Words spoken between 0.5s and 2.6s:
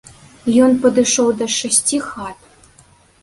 Ён падышоў да шасці хат.